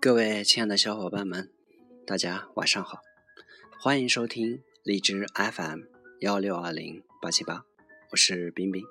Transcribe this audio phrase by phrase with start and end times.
[0.00, 1.50] 各位亲爱的小伙伴们，
[2.06, 3.00] 大家晚上好，
[3.80, 5.80] 欢迎收听荔枝 FM
[6.20, 7.64] 幺六二零八七八，
[8.12, 8.84] 我是冰冰。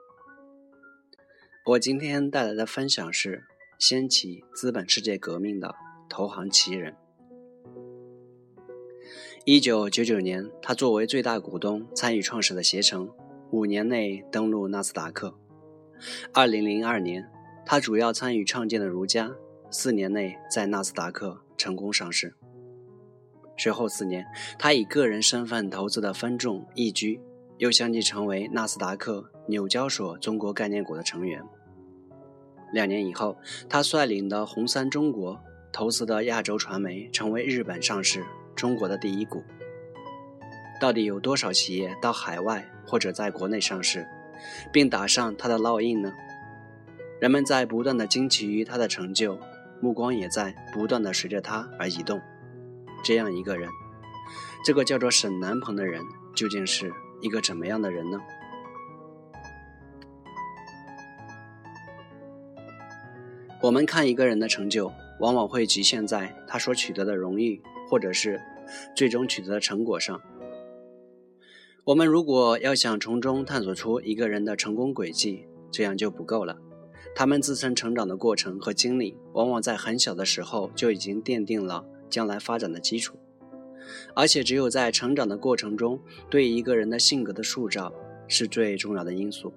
[1.65, 3.45] 我今天带来的分享是
[3.79, 5.73] 掀起资本世界革命的
[6.09, 6.93] 投行奇人。
[9.45, 13.09] 一九九九年，他作为最大股东参与创始的携程，
[13.51, 15.39] 五年内登陆纳斯达克。
[16.33, 17.31] 二零零二年，
[17.65, 19.33] 他主要参与创建的如家。
[19.69, 22.33] 四年内在纳斯达克成功上市。
[23.57, 24.25] 随后四年，
[24.57, 27.19] 他以个人身份投资的分众易居，
[27.57, 31.43] 又相继成为纳斯达克、纽交所中国概念股的成员。
[32.71, 35.39] 两年以后，他率领的红杉中国
[35.71, 38.23] 投资的亚洲传媒成为日本上市
[38.55, 39.43] 中国的第一股。
[40.79, 44.07] 到底有多少企业到海外或者在国内上市，
[44.71, 46.13] 并打上他的烙印呢？
[47.19, 49.39] 人们在不断的惊奇于他的成就。
[49.81, 52.21] 目光也在不断的随着他而移动。
[53.03, 53.69] 这样一个人，
[54.65, 56.01] 这个叫做沈南鹏的人，
[56.35, 58.19] 究竟是一个怎么样的人呢？
[63.61, 68.41] 我们看一个人的成就，往往会局限在他所取得的荣誉，或者是
[68.95, 70.21] 最终取得的成果上。
[71.83, 76.57] 我们如果要想从中探索出一个人的成功轨迹，这样就不够了。
[77.15, 83.17] 他们自身成长的过程和经历，往往在很小的时候就已经奠定了将来发展的基础，
[84.13, 87.91] 而且只有在成长的过程中，对一个人的性格的塑造
[88.27, 89.51] 是最重要的因素。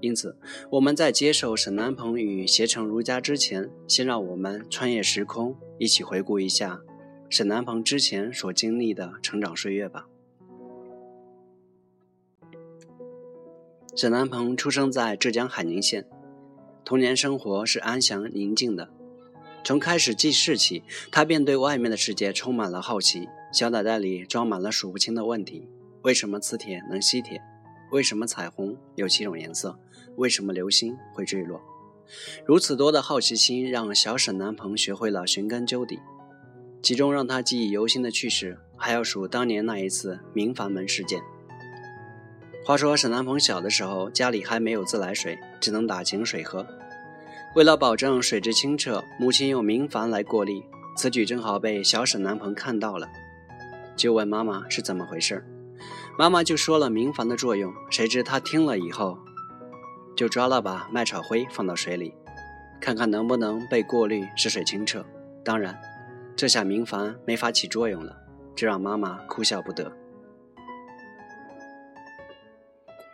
[0.00, 0.34] 因此，
[0.70, 6.80] 我们在接受沈南鹏与携程如家之前，先让我们穿越时空，一起回顾一下
[7.28, 10.06] 沈南鹏之前所经历的成长岁月吧。
[13.94, 16.06] 沈南鹏出生在浙江海宁县。
[16.90, 18.90] 童年生活是安详宁静的，
[19.62, 25.68] 从开始记事起，他便对外面的世界充满了好奇，小脑袋里装满了数不清的问题：
[26.02, 27.40] 为什么磁铁能吸铁？
[27.92, 29.78] 为什么彩虹有七种颜色？
[30.16, 31.60] 为什么流星会坠落？
[32.44, 36.00] 如此多的好奇心，让小沈南鹏学会了寻根究底。
[36.82, 41.22] 其中让他记忆犹新的趣事，还要数当年那一次明矾门事件。
[42.62, 46.64] 话说沈南鹏小的时候，家里还没有自来水，只能打井水喝。
[47.56, 50.62] 为了保证水质清澈，母亲用明矾来过滤。
[50.96, 53.08] 此举正好被小沈南鹏看到了，
[53.96, 55.44] 就问妈妈是怎么回事。
[56.18, 57.72] 妈妈就说了明矾的作用。
[57.90, 59.18] 谁知他听了以后，
[60.14, 62.14] 就抓了把麦草灰放到水里，
[62.80, 65.04] 看看能不能被过滤使水清澈。
[65.42, 65.76] 当然，
[66.36, 68.14] 这下明矾没法起作用了，
[68.54, 69.90] 这让妈妈哭笑不得。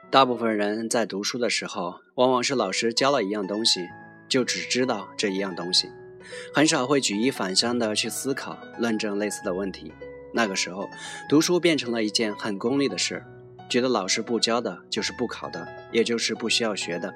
[0.09, 3.89] 大部分人在读书的时候，往往是老师教了一样东西，
[4.29, 5.91] 就只知道这一样东西，
[6.55, 9.93] 很少会举一反三的去思考、论证类似的问题。
[10.33, 10.89] 那个时候，
[11.29, 13.23] 读书变成了一件很功利的事，
[13.69, 17.13] 觉得老师不教的就是不考的，也就是不需要学的，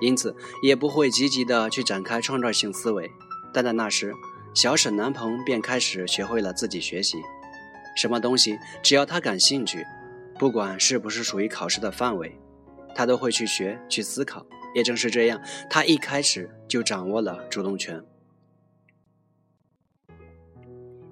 [0.00, 3.10] 因此也不会积极的去展开创造性思维。
[3.52, 4.14] 但在那时，
[4.54, 7.18] 小沈南鹏便开始学会了自己学习，
[7.96, 9.84] 什么东西只要他感兴趣。
[10.38, 12.38] 不管是不是属于考试的范围，
[12.94, 14.46] 他都会去学、去思考。
[14.74, 18.04] 也正是这样，他一开始就掌握了主动权。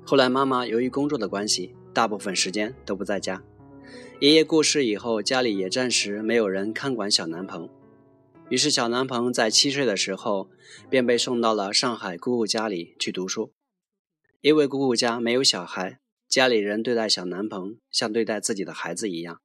[0.05, 3.43] 后来，妈妈由于工作的关系，大部分时间都不在家。
[4.21, 7.71] 爷爷过世以后，家里也暂时没有人看管小南鹏。
[8.51, 10.51] 于是，小南鹏在七岁的时候
[10.91, 13.55] 便被送到了上海姑姑家里去读书。
[14.43, 16.01] 因为姑姑家没有小孩。
[16.34, 19.41] 家里人对待小南鹏像对待自己的孩子一样，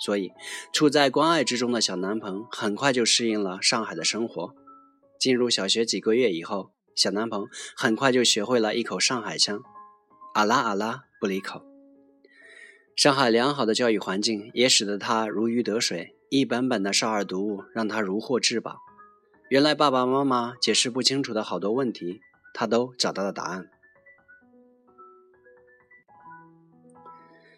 [0.00, 0.32] 所以
[0.72, 4.52] 处在关爱之中的小南鹏很快就适应了上海的生活。
[5.16, 7.46] 进入小学几个月以后，小南鹏
[7.76, 9.62] 很快就学会了一口上海腔，
[10.34, 11.62] 阿拉阿拉不离口。
[12.96, 18.78] 上海良好的教育环境也使得他如鱼得水，一本本的少儿读物让他如获至宝。
[19.50, 22.20] 原来爸爸妈妈解释不清楚的好多问题，
[22.52, 23.70] 他都找到了答案。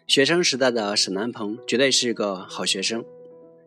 [0.07, 3.03] 学生时代的沈南鹏绝对是个好学生，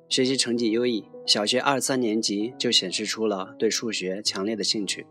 [0.08, 5.06] 学习成绩优异，小学二三年级就显示出了对数学强烈的兴趣。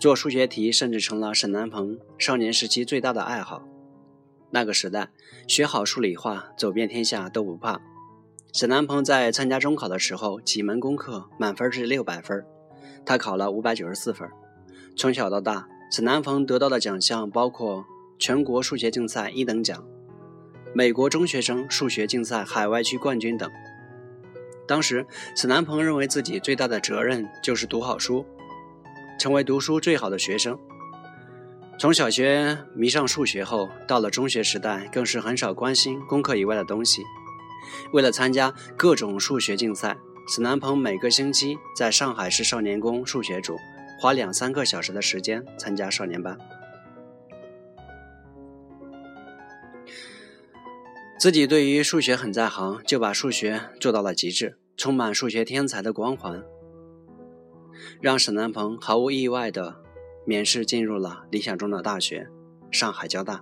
[0.00, 3.62] 做数学题甚至成了沈南鹏少年时期最大的爱好。
[4.50, 5.10] 那个时代，
[5.46, 7.78] 学好数理化，走遍天下都不怕。
[8.54, 12.42] 沈南鹏在参加中考的时候，几门功课满分是六百分，
[13.04, 14.26] 他考了五百九十四分。
[14.96, 17.84] 从小到大，沈南鹏得到的奖项包括
[18.18, 19.86] 全国数学竞赛一等奖。
[20.78, 23.50] 美国中学生数学竞赛海外区冠军等。
[24.64, 25.04] 当时，
[25.34, 28.24] 沈南鹏认为自己最大的责任就是读好书，
[29.18, 30.56] 成为读书最好的学生。
[31.80, 37.02] 从小学迷上数学后，到了中学时代，更是很少关心功课以外的东西。
[37.92, 39.96] 为了参加各种数学竞赛，
[40.32, 43.56] 沈南鹏每个星期在上海市少年宫数学组
[44.00, 46.38] 花两三个小时的时间参加少年班。
[51.18, 56.44] 自己对于数学很在行，就把数学做到了极致，充满数学天才的光环，
[58.00, 59.82] 让沈南鹏毫无意外的。
[60.24, 62.28] 免试进入了理想中的大学——
[62.70, 63.40] 上海交大。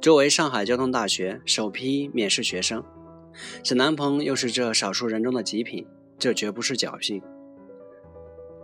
[0.00, 2.82] 作为上海交通大学首批免试学生，
[3.62, 5.86] 沈南鹏又是这少数人中的极品，
[6.18, 7.22] 这绝不是侥幸。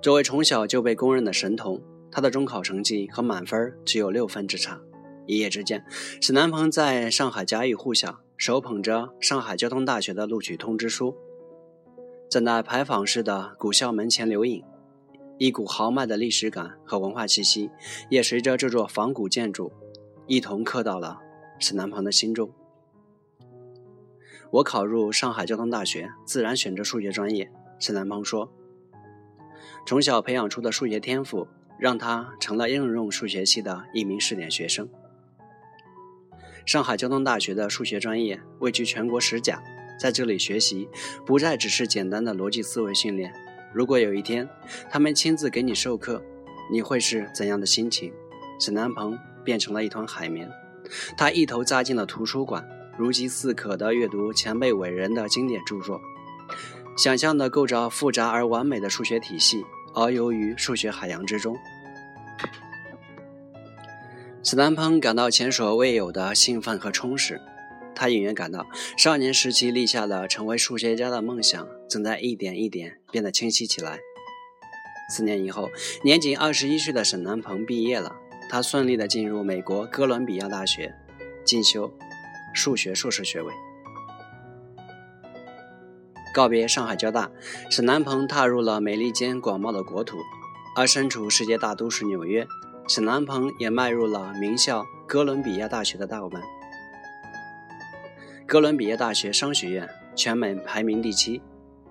[0.02, 4.81] 作为从小就被公认的神童，他的中考成绩和满分只有六分之差。
[5.26, 5.84] 一夜之间，
[6.20, 11.17] 沈南鹏在上海家喻户晓，手捧着上海交通大学的录取通知书，
[12.31, 14.62] 站在牌坊式的古校门前留影。
[15.38, 17.70] 一股豪迈的历史感和文化气息，
[18.08, 19.70] 也随着这座仿古建筑
[20.26, 21.19] 一同刻到了
[21.58, 22.50] 沈南鹏的心中。
[24.50, 27.52] 我考入上海交通大学，自然选择数学专业。
[27.79, 28.50] 沈南鹏说
[29.84, 31.46] ：“从小培养出的数学天赋，
[31.79, 34.88] 让他成了应用数学系的一名试点学生。
[36.67, 39.63] 上海交通大学的数学专业位居全国十甲，
[40.01, 40.89] 在这里学习
[41.25, 43.33] 不再只是简单的逻辑思维训练。”
[43.73, 44.49] 如果有一天，
[44.91, 46.21] 他们亲自给你授课，
[46.71, 48.13] 你会是怎样的心情？
[48.59, 50.51] 沈南鹏变成了一团海绵，
[51.17, 52.67] 他一头扎进了图书馆，
[52.99, 56.01] 如饥似渴地阅读前辈伟人的经典著作，
[56.97, 59.65] 想象地构造复杂而完美的数学体系，
[59.95, 61.57] 遨游于数学海洋之中。
[64.46, 67.40] 沈南鹏感到前所未有的兴奋和充实。
[67.96, 68.64] 他隐约感到，
[68.96, 73.98] 少年时期立下的成为数学家的梦想，正在一点一点变得清晰起来。
[75.10, 75.69] 四年以后，
[76.04, 78.14] 年仅二十一岁的沈南鹏毕业了，
[78.48, 80.94] 他顺利的进入美国哥伦比亚大学
[81.44, 81.93] 进修
[82.54, 83.52] 数学硕士学位。
[86.32, 87.32] 告别上海交大，
[87.69, 90.19] 沈南鹏踏入了美利坚广袤的国土，
[90.76, 92.46] 而身处世界大都市纽约，
[92.88, 96.41] 沈南鹏也迈入了名校哥伦比亚大学的大门。
[98.47, 101.43] 哥伦比亚大学商学院全美排名第七，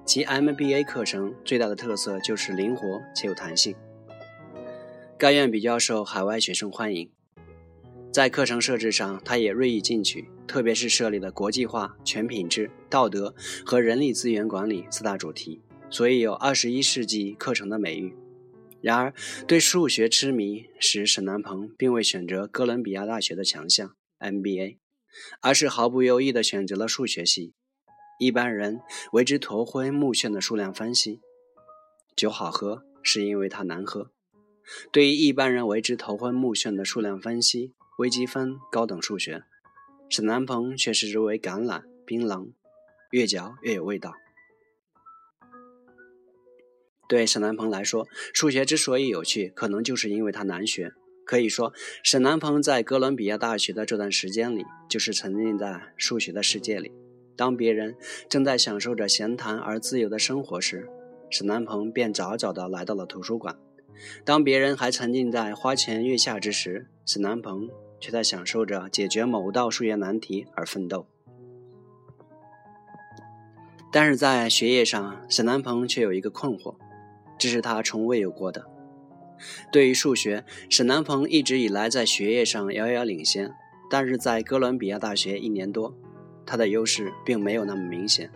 [0.06, 3.76] 其 MBA 课程最大的特色就是灵活且有弹性。
[5.18, 7.10] 该院比较受海外学生欢迎，
[8.10, 18.16] 在课程设置上，它也锐意进取，特别是设立了国际化、全品质、道德和人力资源管理四大主题，所以有二十一世纪课程的美誉。
[18.86, 19.16] 然而，
[19.48, 24.78] 对数学痴迷使沈南鹏并未选择哥伦比亚大学的强项 MBA。
[25.42, 27.54] 而是毫不犹豫地选择了数学系，
[28.20, 28.82] 一般人
[29.14, 31.22] 为之头昏目眩的数量分析。
[32.16, 34.12] 酒好喝是因为它难喝，
[34.92, 39.44] 对于一般人为之头昏目眩的数量分析、微积分、高等数学，
[40.10, 42.52] 沈南鹏却视之为橄榄、槟榔，
[43.10, 44.14] 越嚼越有味道。
[47.08, 50.94] 对沈南鹏来说，数学之所以有趣，可能就是因为它难学。
[51.26, 51.74] 可以说，
[52.04, 56.92] 沈南鹏在哥伦比亚大学的这段时间里，就是沉浸在数学的世界里。
[57.36, 57.96] 当别人
[58.30, 60.88] 正在享受着闲谈而自由的生活时，
[61.30, 63.56] 沈南鹏便早早地来到了图书馆；
[64.24, 67.70] 当别人还沉浸在花前月下之时，沈南鹏
[68.00, 71.08] 却在享受着解决某道数学难题而奋斗。
[73.92, 76.76] 但是在学业上，沈南鹏却有一个困惑，
[77.38, 78.66] 这是他从未有过的。
[79.72, 83.54] 对于数学，沈南鹏一直以来在学业上遥遥领先，
[83.90, 85.94] 但是在哥伦比亚大学一年多，
[86.46, 88.32] 他的优势并没有那么明显。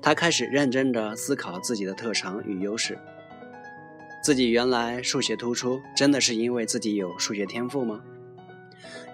[0.00, 2.98] 他开始认真地思考自己的特长与优势。
[4.22, 8.02] 自己原来数学突出，真的是因为自己有数学天赋吗？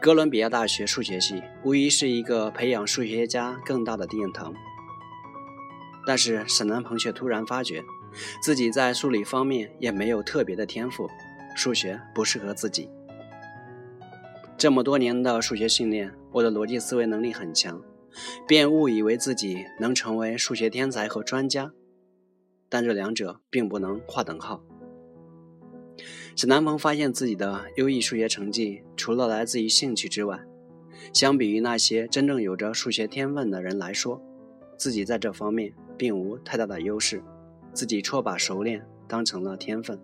[0.00, 4.54] 哥伦比亚大学数学系无疑是一个培养数学家更大的殿堂，
[6.06, 7.82] 但是沈南鹏却突然发觉。
[8.42, 11.08] 自己在数理方面也没有特别的天赋，
[11.54, 12.88] 数学不适合自己。
[14.56, 17.82] 这么多年的数学训练，我的逻辑思维能力很强，
[18.46, 21.72] 便误以为自己能成为数学天才和专家。
[22.68, 24.62] 但这两者并不能划等号。
[26.34, 30.40] 沈南鹏发现自己的优异数学成绩，除了来自于兴趣之外，
[31.12, 34.22] 相比于那些真正有着数学天分的人来说，
[34.78, 37.22] 自己在这方面并无太大的优势。
[37.72, 39.98] 自己错把熟练当成了天分。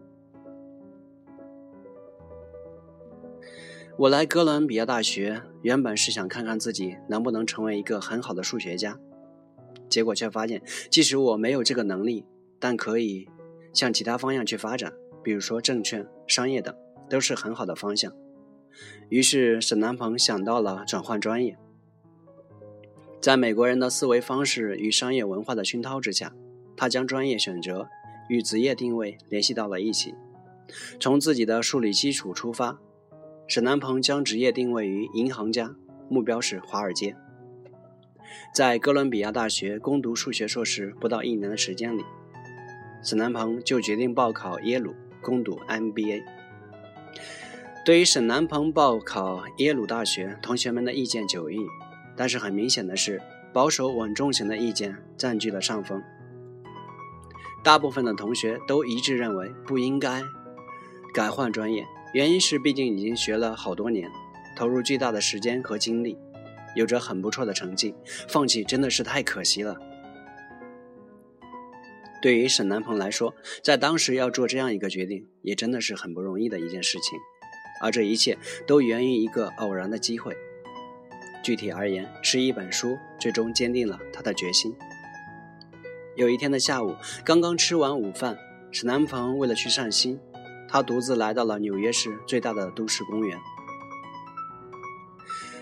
[3.96, 8.98] 我来哥伦比亚大学原本是想看看自己能不能成为一个很好的数学家，
[9.88, 12.24] 结果却发现，即使我没有这个能力，
[12.60, 13.28] 但可以
[13.72, 14.92] 向其他方向去发展。
[15.24, 16.74] 比如说证券、商业等，
[17.10, 18.12] 都是很好的方向。
[19.08, 21.58] 于是沈南鹏想到了转换专业。
[23.20, 26.32] 在美国人的思维方式与商业文化的熏陶之下，
[26.78, 27.90] 他将专业选择
[28.28, 30.14] 与职业定位联系到了一起。
[31.00, 32.78] 从自己的数理基础出发，
[33.46, 35.74] 沈南鹏将职业定位于银行家，
[36.08, 37.16] 目标是华尔街。
[38.54, 42.04] 在哥伦比亚大学攻读数学硕士不到一年的时间里，
[43.02, 46.22] 沈南鹏就决定报考耶鲁攻读 MBA。
[47.84, 51.58] 对于沈南鹏报考耶鲁大学，同学们的意见迥异。
[52.14, 56.02] 但是很明显的是，保守稳重型的意见占据了上风。
[57.62, 60.22] 大部分的同学都一致认为不应该
[61.12, 64.10] 改换专业，原因是毕竟已经学了好多年，
[64.56, 66.16] 投入巨大的时间和精力，
[66.74, 67.94] 有着很不错的成绩，
[68.28, 69.76] 放弃真的是太可惜了。
[72.20, 77.18] 对于沈南鹏来说，在当时要做这样一个决定，也真的是很不容易的一件事情，
[77.80, 78.36] 而这一切
[78.66, 80.36] 都源于一个偶然的机会。
[81.42, 84.74] 具体而言，是一本书最终坚定了他的决心。
[86.18, 88.36] 有一天的下午，刚刚吃完午饭，
[88.72, 90.18] 沈南鹏为了去散心，
[90.66, 93.38] 他独自来到了纽约市最大的都市公园。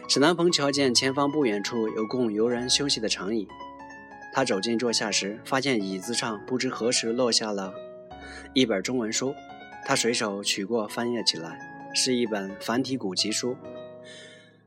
[0.08, 3.46] 沈南鹏瞧见前方不远处有供游人休息的长椅，
[4.32, 7.74] 他走近坐下时，发现椅子上不知何时落下了
[8.54, 9.34] 一本中文书，
[9.84, 11.58] 他随手取过翻阅起来，
[11.94, 13.54] 是一本繁体古籍书。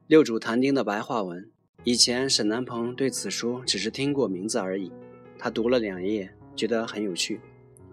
[0.05, 1.49] 六祖坛经的白话文，
[1.83, 4.91] 以前沈南鹏对此书只是听过名字而已。
[5.39, 7.39] 他读了两页，觉得很有趣，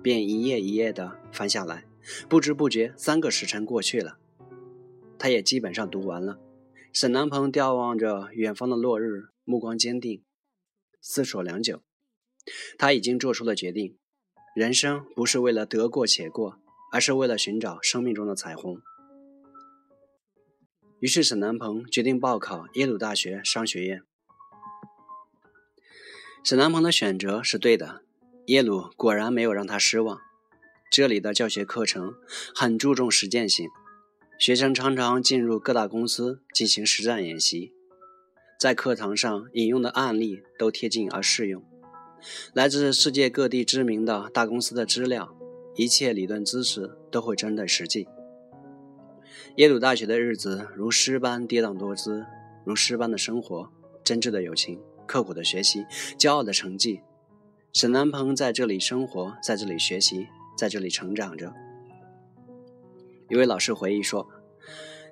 [0.02, 1.84] 便一页一页地翻下来。
[2.28, 4.18] 不知不觉，三个时辰过去了，
[5.16, 6.38] 他也基本上读完了。
[6.92, 10.24] 沈南鹏眺望着远方的落日，目光坚定，
[11.00, 11.82] 思索良久。
[12.76, 13.96] 他已经做出了决定：
[14.54, 16.58] 人生不是为了得过且过，
[16.92, 18.80] 而是为了寻找生命中的彩虹。
[20.98, 24.02] 于是，沈南鹏决定报考耶鲁大学商学院。
[26.46, 28.02] 沈南鹏的选择是对的，
[28.44, 30.20] 耶鲁果然没有让他失望。
[30.92, 32.14] 这里的教学课程
[32.54, 33.68] 很注重实践性，
[34.38, 37.72] 学生常常进入各大公司进行实战演习，
[38.60, 41.64] 在课堂上引用的案例都贴近而适用，
[42.54, 45.36] 来自世界各地知名的大公司的资料，
[45.74, 48.06] 一切理论知识都会针对实际。
[49.56, 52.24] 耶鲁大学的日子如诗般跌宕多姿，
[52.64, 53.68] 如诗般的生活，
[54.04, 55.86] 真挚的友情，刻苦的学习，
[56.18, 57.00] 骄傲的成绩。
[57.72, 61.52] 沈南鹏在这里生活，在这里学习，在这里成长着。
[63.28, 64.28] 一位老师回忆说：“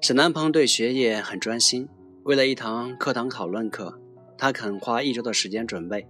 [0.02, 1.88] 沈南鹏对学业很专心，
[2.24, 4.00] 为了一堂课堂讨论课，
[4.36, 6.06] 他肯花一周的时间准备。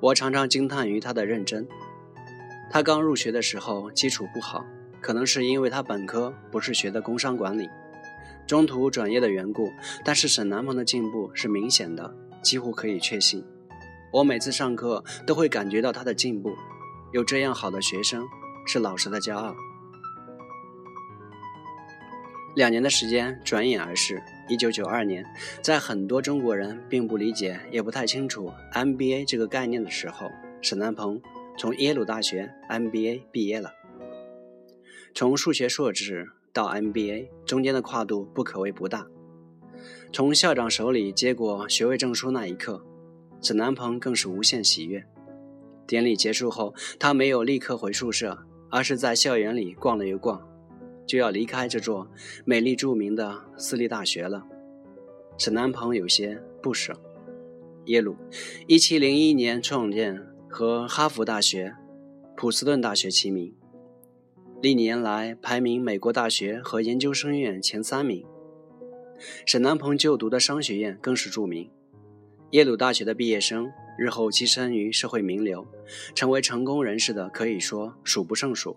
[0.00, 1.66] 我常常惊叹于他的认真。
[2.70, 4.64] 他刚入学的时候，基础不好。”
[5.02, 7.68] 可能是因为他本科不是学的工商管理，
[8.46, 9.68] 中途转业的缘故。
[10.04, 13.44] 但是沈南鹏的进步是明显的，几乎可以确信。
[14.12, 16.54] 我每次上课都会感觉到他的进步。
[17.12, 18.26] 有这样好的学生，
[18.66, 19.54] 是老师的骄傲。
[22.54, 24.22] 两年的时间转眼而逝。
[24.48, 25.24] 一九九二年，
[25.62, 30.30] 在很多中国人并不理解也不太清楚 MBA 这个概念的时候，
[30.60, 31.22] 沈南鹏
[31.56, 33.72] 从耶鲁大学 MBA 毕业了。
[35.14, 39.06] 从数学硕士到 MBA 中间的跨度不可谓不大。
[40.12, 42.84] 从校长手里接过学位证书那一刻，
[43.40, 45.02] 沈南鹏更是无限喜悦。
[45.86, 48.38] 典礼结束后，他没有立刻回宿舍，
[48.70, 50.46] 而是在校园里逛了又逛，
[51.06, 52.06] 就要离开这座
[52.44, 54.44] 美丽著名的私立大学了。
[55.38, 56.92] 沈南鹏有些不舍。
[57.86, 58.14] 耶鲁
[58.68, 61.74] ，1701年创建，和哈佛大学、
[62.36, 63.54] 普斯顿大学齐名。
[64.60, 68.24] 历年来排名美国大学和研究生院前三名。
[69.46, 71.70] 沈南鹏就读的商学院更是著名。
[72.50, 75.66] 耶鲁大学的毕业生日后跻身于社会名流，
[76.14, 78.76] 成为成功人士的可以说数不胜数。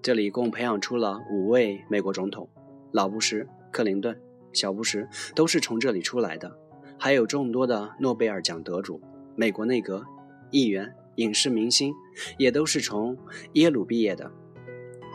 [0.00, 2.48] 这里共培养出了五位美国总统，
[2.92, 4.20] 老布什、克林顿、
[4.52, 6.56] 小布什都是从这里出来的，
[6.98, 9.00] 还有众多的诺贝尔奖得主、
[9.34, 10.04] 美国内阁
[10.50, 11.92] 议员、影视明星，
[12.38, 13.16] 也都是从
[13.54, 14.30] 耶鲁毕业的。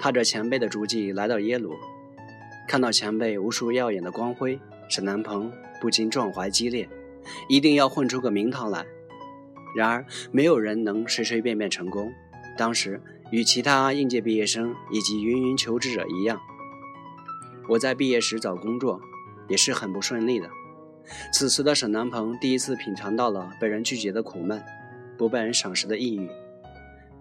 [0.02, 1.74] 踏着前辈的足迹来到耶鲁，
[2.70, 6.88] 看到前辈无数耀眼的光辉，沈南鹏不禁壮怀激烈，
[7.48, 8.86] 一定要混出个名堂来。
[9.76, 12.14] 然而，没有人能随随便便成功。
[12.56, 16.40] 当时与其他应届毕业生以及芸芸求职者一样，
[17.70, 19.02] 我在毕业时找工作
[19.48, 20.48] 也是很不顺利的。
[21.34, 24.62] 此时的沈南鹏第一次品尝到了被人拒绝的苦闷，
[25.18, 26.30] 不被人赏识的抑郁。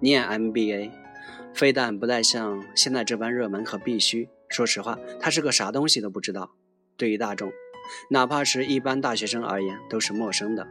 [0.01, 0.91] 念 MBA。
[1.55, 6.51] 非但不再像现在这般热门和必须，说实话，他是个啥东西都不知道。
[6.97, 7.53] 对于大众，
[8.11, 10.67] 哪怕是一般大学生而言，都是陌生的。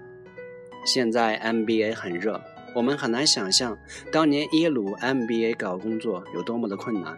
[0.86, 2.42] 现在 MBA 很热，
[2.76, 3.78] 我们很难想象
[4.12, 7.18] 当年耶鲁 MBA 搞工作有多么的困难。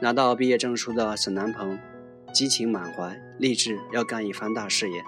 [0.00, 1.78] 拿到毕业证书的沈南鹏，
[2.32, 5.02] 激情满怀，立志要干一番大事业。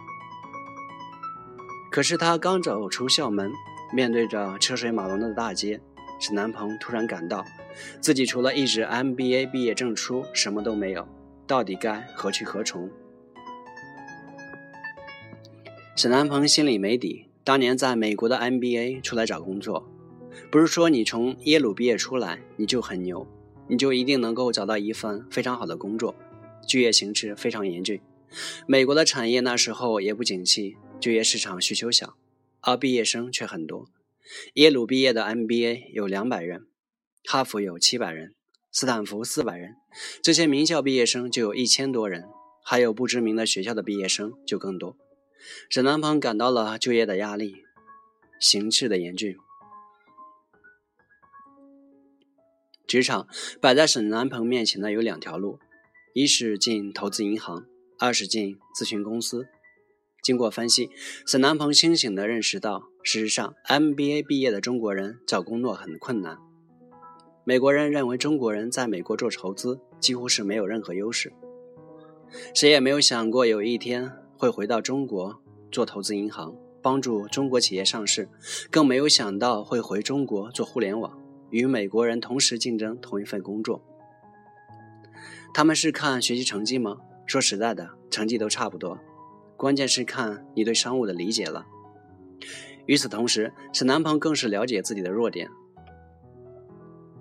[1.90, 3.52] 可是他刚走出校门，
[3.92, 5.80] 面对着车水马龙的大街，
[6.20, 7.44] 沈南鹏突然感到，
[8.00, 11.06] 自己除了一纸 MBA 毕业证书，什么都没有，
[11.46, 12.90] 到底该何去何从？
[15.96, 17.26] 沈南鹏心里没底。
[17.42, 19.88] 当年在美国的 MBA 出来找工作，
[20.50, 23.24] 不是说你从耶鲁毕业出来你就很牛，
[23.68, 26.14] 你就一定能够找到一份非常好的工作。
[26.66, 28.00] 就业形势非常严峻，
[28.66, 32.16] 美国的产业那时候也不景气，就业市场需求小，
[32.62, 33.88] 而毕业生却很多。
[34.54, 36.66] 耶鲁毕业的 MBA 有两百人，
[37.28, 38.36] 哈佛有七百人，
[38.70, 39.74] 斯坦福四百人，
[40.22, 42.24] 这些名校毕业生就有一千多人，
[42.64, 44.96] 还有不知名的学校的毕业生就更多。
[45.68, 47.56] 沈南鹏感到了就业的压力，
[48.38, 49.36] 形势的严峻。
[52.86, 53.26] 职场
[53.60, 55.58] 摆在沈南鹏面前的有两条路：
[56.14, 57.66] 一是进投资银行，
[57.98, 59.48] 二是进咨询公司。
[60.22, 60.90] 经过分析，
[61.26, 66.38] 沈南鹏清醒地认识到，事实上，MBA 毕业的中国人找工作很困难。
[67.48, 71.32] 美国人认为中国人在美国做投资几乎是没有任何优势，
[72.52, 74.10] 谁也没有想过有一天。
[74.36, 78.28] 会回到中国做投资银行，帮助中国企业上市，
[78.68, 81.16] 更没有想到会回中国做互联网，
[81.50, 83.80] 与美国人同时竞争同一份工作。
[85.54, 86.98] 他们是看学习成绩吗？
[87.26, 88.98] 说实在的，成绩都差不多，
[89.56, 91.64] 关键是看你对商务的理解了。
[92.86, 95.48] 与此同时，沈南鹏更是了解自己的弱点。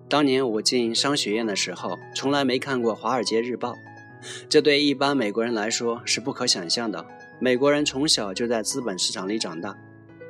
[0.08, 3.74] 当年我进商学院的时候，从来没看过《华尔街日报》。
[4.48, 7.06] 这对一般美国人来说是不可想象的。
[7.39, 9.76] 美国人从小就在资本市场里长大，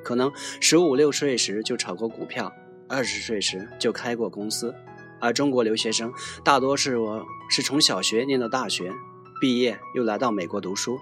[0.04, 2.52] 可能十五六岁时就炒过股票，
[2.88, 4.74] 二十岁时就开过公司。
[5.20, 6.12] 而中国留学生
[6.44, 8.92] 大多是我是从小学念到大学，
[9.40, 11.00] 毕业又来到美国读书。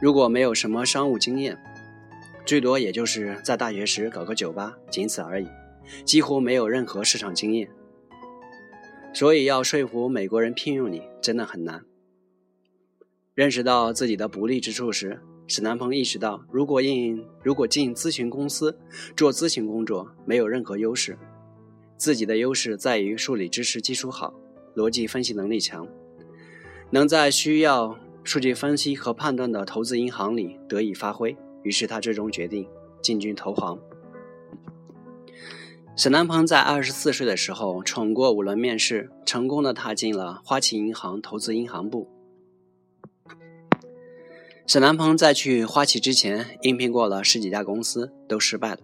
[0.00, 1.58] 如果没有什么商务经验，
[2.44, 5.48] 最多也就是在大学时搞个酒吧，仅此而已，
[6.04, 7.70] 几乎没有任何市场经验。
[9.12, 11.84] 所以要说服美国人聘用你真的很难。
[13.34, 18.78] 认识到自己的不利之处时，史南鹏意识到，如果应如果进咨询公司
[19.16, 21.18] 做咨询工作，没有任何优势。
[21.96, 24.32] 自己的优势在于数理知识基础好，
[24.76, 25.88] 逻辑分析能力强，
[26.90, 31.36] 能在需要数据分析和判断的投资银行里得以发挥。
[31.62, 32.68] 于是他最终决定
[33.02, 33.78] 进军投行。
[36.00, 42.08] 沈南鹏在二十四岁的时候闯过五轮面试，成功的踏进了花旗银行投资银行部。
[44.66, 48.78] 沈南鹏在去花旗之前，应聘过了十几家公司，都失败了。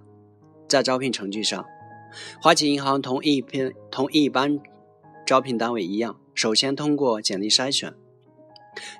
[0.68, 1.64] 在招聘程序上，
[2.38, 4.60] 花旗银行同一篇同一般
[5.24, 7.94] 招聘单位一样，首先通过简历筛选，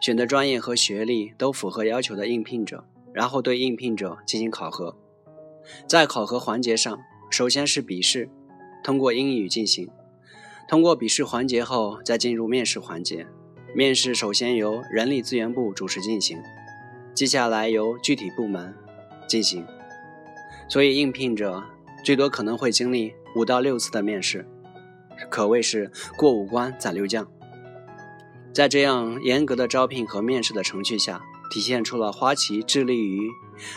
[0.01, 4.97] 选择专业和学历都符合要求的应聘者，然后对应聘者进行考核。
[5.87, 6.99] 在考核环节上，
[7.31, 8.29] 首先是笔试，
[8.83, 9.89] 通过英语进行。
[10.69, 13.27] 通过笔试环节后，再进入面试环节。
[13.75, 16.39] 面试首先由人力资源部主持进行，
[17.15, 18.75] 接下来由具体部门
[19.29, 19.67] 进行。
[20.69, 21.63] 所以应聘者
[22.03, 24.47] 最多可能会经历五到六次的面试，
[25.31, 27.29] 可谓是过五关斩六将。
[28.53, 33.29] 在这样严格的招聘和面试的程序下，体现出了花旗致力于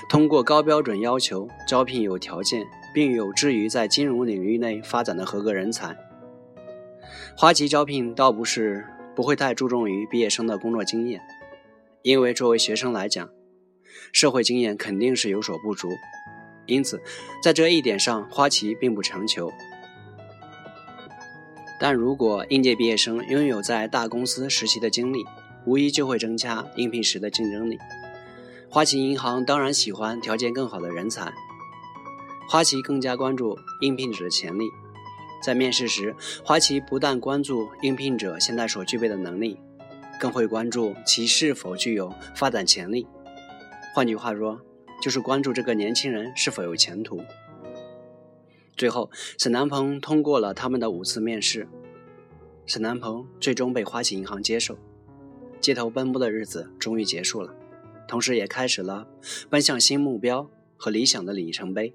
[0.07, 2.65] 通过高标准要求招聘有条件。
[2.93, 5.95] 并有志于在金融领域内发展的合格人才。
[7.35, 11.21] 花旗招聘倒不是不会太注重于毕业生的工作经验，
[12.01, 13.29] 因为作为学生来讲，
[14.11, 15.89] 社会经验肯定是有所不足，
[16.65, 17.01] 因此
[17.41, 19.51] 在这一点上，花旗并不强求。
[21.79, 25.23] 但如果应届毕业生拥有在大公司实习的经历，
[25.65, 27.77] 无疑就会增加应聘时的竞争力。
[28.69, 31.31] 花旗银行当然喜欢条件更好的人才。
[32.51, 34.71] 花旗更加关注应聘者的潜力，
[35.39, 39.59] 在面试时，花旗不但关注应聘者现在所具备的能力，
[40.19, 43.05] 更会关注其是否具有发展潜力。
[43.93, 44.59] 换句话说，
[44.99, 47.21] 就是关注这个年轻人是否有前途。
[48.75, 51.67] 最后，沈南鹏通过了他们的五次面试，
[52.65, 54.75] 沈南鹏最终被花旗银行接受，
[55.61, 57.53] 街头奔波的日子终于结束了，
[58.07, 59.05] 同时也开始了
[59.51, 61.93] 奔向新目标和理想的里程碑。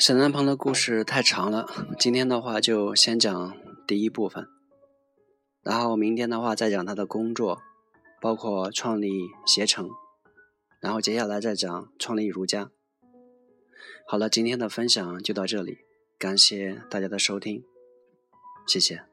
[0.00, 3.54] 沈南鹏的故事太长了，今天的话就先讲
[3.86, 4.48] 第一部分，
[5.62, 7.60] 然后明天的话再讲他的工作，
[8.18, 9.90] 包括创立携程，
[10.80, 12.70] 然后接下来再讲创立如家。
[14.08, 15.80] 好了，今天的分享就到这里，
[16.18, 17.62] 感谢大家的收听，
[18.66, 19.09] 谢谢。